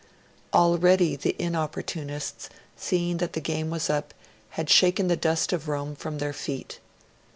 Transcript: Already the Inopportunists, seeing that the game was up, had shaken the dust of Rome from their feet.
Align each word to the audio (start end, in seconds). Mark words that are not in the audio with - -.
Already 0.51 1.15
the 1.15 1.35
Inopportunists, 1.37 2.49
seeing 2.75 3.17
that 3.17 3.33
the 3.33 3.39
game 3.39 3.69
was 3.69 3.87
up, 3.87 4.15
had 4.57 4.67
shaken 4.67 5.09
the 5.09 5.15
dust 5.15 5.53
of 5.53 5.67
Rome 5.67 5.95
from 5.95 6.17
their 6.17 6.33
feet. 6.33 6.79